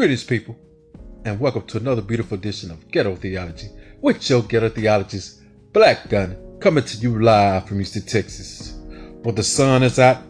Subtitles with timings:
[0.00, 0.56] Greetings, people,
[1.26, 3.68] and welcome to another beautiful edition of Ghetto Theology
[4.00, 5.42] with your Ghetto Theologist,
[5.74, 8.78] Black Gun, coming to you live from Houston, Texas.
[9.22, 10.22] Where the sun is out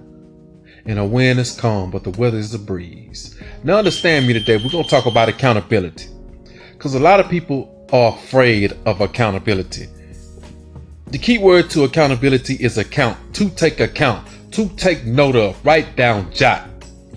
[0.86, 3.40] and the wind is calm, but the weather is a breeze.
[3.62, 6.08] Now, understand me today, we're going to talk about accountability
[6.72, 9.86] because a lot of people are afraid of accountability.
[11.12, 15.94] The key word to accountability is account, to take account, to take note of, write
[15.94, 16.68] down, jot,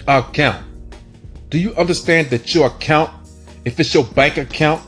[0.08, 0.68] account.
[1.54, 3.12] Do you understand that your account,
[3.64, 4.82] if it's your bank account,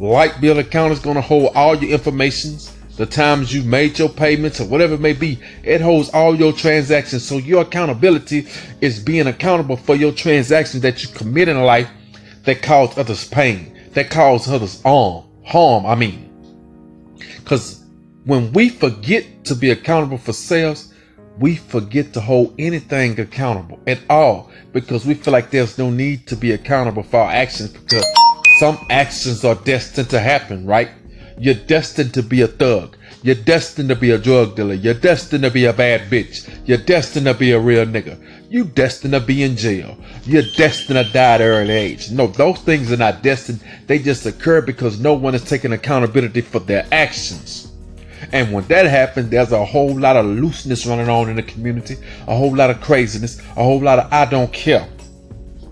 [0.00, 4.08] light bill account is going to hold all your informations, the times you made your
[4.08, 7.24] payments or whatever it may be, it holds all your transactions.
[7.24, 8.48] So your accountability
[8.80, 11.88] is being accountable for your transactions that you commit in life
[12.42, 16.28] that cause others pain, that cause others harm, harm, I mean.
[17.44, 17.84] Cause
[18.24, 20.91] when we forget to be accountable for sales,
[21.38, 26.26] we forget to hold anything accountable at all because we feel like there's no need
[26.26, 28.04] to be accountable for our actions because
[28.58, 30.90] some actions are destined to happen, right?
[31.38, 32.96] You're destined to be a thug.
[33.22, 34.74] You're destined to be a drug dealer.
[34.74, 36.48] You're destined to be a bad bitch.
[36.66, 38.20] You're destined to be a real nigga.
[38.50, 39.96] You're destined to be in jail.
[40.24, 42.10] You're destined to die at an early age.
[42.10, 43.60] No, those things are not destined.
[43.86, 47.71] They just occur because no one is taking accountability for their actions.
[48.32, 51.96] And when that happens, there's a whole lot of looseness running on in the community,
[52.26, 54.88] a whole lot of craziness, a whole lot of I don't care,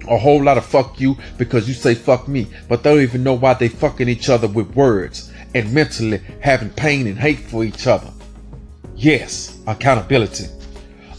[0.09, 3.23] a whole lot of fuck you because you say fuck me, but they don't even
[3.23, 7.65] know why they fucking each other with words and mentally having pain and hate for
[7.65, 8.11] each other.
[8.95, 10.45] Yes, accountability.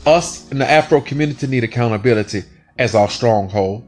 [0.06, 2.44] Us in the Afro community need accountability
[2.78, 3.84] as our stronghold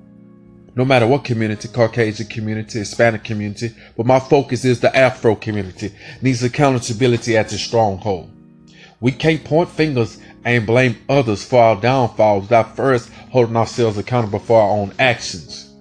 [0.75, 5.91] no matter what community, Caucasian community, Hispanic community, but my focus is the Afro community,
[6.21, 8.31] needs accountability at its stronghold.
[8.99, 14.39] We can't point fingers and blame others for our downfalls without first holding ourselves accountable
[14.39, 15.73] for our own actions.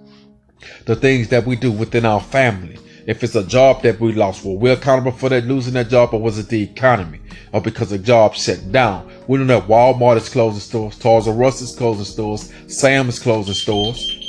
[0.87, 2.79] The things that we do within our family.
[3.07, 6.15] If it's a job that we lost, well, we're accountable for that losing that job,
[6.15, 7.21] or was it the economy?
[7.53, 9.11] Or because a job shut down?
[9.27, 13.19] We know that Walmart is closing stores, Toys R Us is closing stores, Sam is
[13.19, 14.22] closing stores.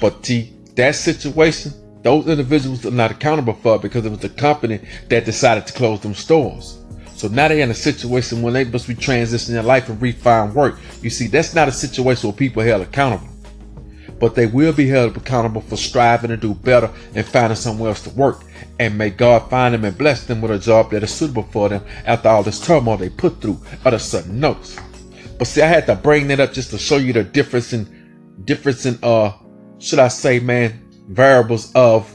[0.00, 1.72] But T, that situation,
[2.02, 5.72] those individuals are not accountable for it because it was the company that decided to
[5.74, 6.78] close them stores.
[7.14, 10.54] So now they're in a situation when they must be transitioning their life and refine
[10.54, 10.78] work.
[11.02, 13.28] You see, that's not a situation where people are held accountable.
[14.18, 18.02] But they will be held accountable for striving to do better and finding somewhere else
[18.04, 18.42] to work.
[18.78, 21.68] And may God find them and bless them with a job that is suitable for
[21.68, 24.78] them after all this turmoil they put through other sudden notes.
[25.38, 28.42] But see, I had to bring that up just to show you the difference in
[28.44, 29.32] difference in uh
[29.80, 32.14] should I say, man, variables of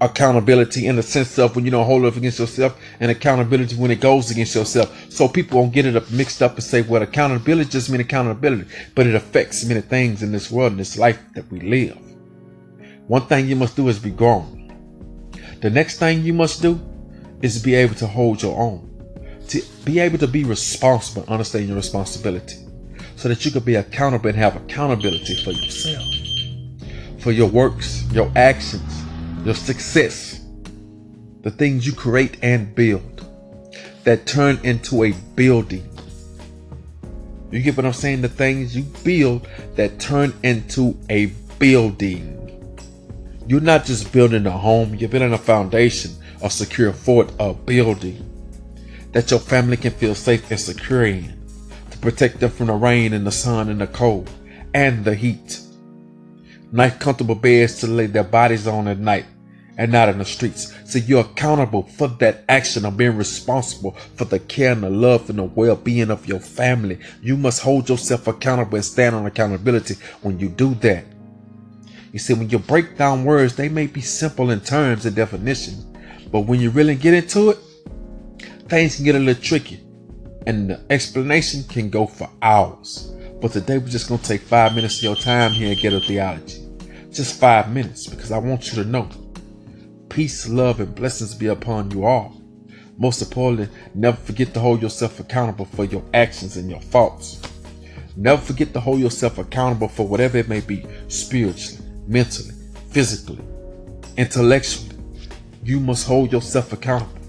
[0.00, 3.90] accountability in the sense of when you don't hold up against yourself and accountability when
[3.90, 5.10] it goes against yourself.
[5.10, 8.70] So people don't get it up mixed up and say, well, accountability just means accountability,
[8.94, 11.98] but it affects many things in this world, in this life that we live.
[13.08, 14.58] One thing you must do is be grown.
[15.60, 16.80] The next thing you must do
[17.42, 18.86] is be able to hold your own.
[19.48, 22.56] To be able to be responsible, understand your responsibility.
[23.16, 26.19] So that you can be accountable and have accountability for yourself
[27.20, 29.04] for your works, your actions,
[29.44, 30.44] your success,
[31.42, 33.26] the things you create and build
[34.04, 35.86] that turn into a building.
[37.50, 38.22] You get what I'm saying?
[38.22, 41.26] The things you build that turn into a
[41.58, 42.36] building.
[43.46, 48.26] You're not just building a home, you're building a foundation, a secure fort, a building
[49.12, 51.36] that your family can feel safe and secure in
[51.90, 54.30] to protect them from the rain and the sun and the cold
[54.72, 55.60] and the heat
[56.72, 59.26] nice comfortable beds to lay their bodies on at night
[59.76, 60.74] and not in the streets.
[60.84, 65.30] So you're accountable for that action of being responsible for the care and the love
[65.30, 66.98] and the well-being of your family.
[67.22, 71.04] You must hold yourself accountable and stand on accountability when you do that.
[72.12, 75.96] You see, when you break down words, they may be simple in terms and definition,
[76.30, 77.58] but when you really get into it,
[78.68, 79.80] things can get a little tricky
[80.46, 83.12] and the explanation can go for hours.
[83.40, 86.00] But today we're just going to take five minutes of your time here and Ghetto
[86.00, 86.69] Theology.
[87.12, 89.08] Just five minutes because I want you to know
[90.08, 92.40] peace, love, and blessings be upon you all.
[92.98, 97.40] Most importantly, never forget to hold yourself accountable for your actions and your faults.
[98.16, 102.54] Never forget to hold yourself accountable for whatever it may be spiritually, mentally,
[102.90, 103.40] physically,
[104.16, 104.96] intellectually.
[105.64, 107.20] You must hold yourself accountable.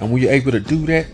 [0.00, 1.06] And when you're able to do that,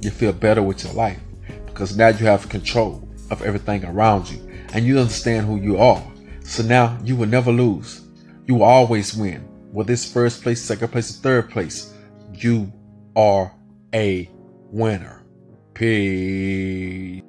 [0.00, 1.20] you feel better with your life
[1.66, 4.40] because now you have control of everything around you
[4.72, 6.02] and you understand who you are.
[6.44, 8.02] So now you will never lose.
[8.46, 9.40] You will always win.
[9.72, 11.92] Whether it's first place, second place, or third place,
[12.32, 12.72] you
[13.16, 13.52] are
[13.92, 14.30] a
[14.70, 15.24] winner.
[15.72, 17.22] Peace.